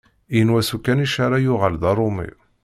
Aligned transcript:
Yenwa 0.35 0.59
s 0.67 0.69
ukanic 0.75 1.15
ara 1.25 1.37
yuɣal 1.45 1.75
d 1.81 1.83
aṛumi. 1.89 2.29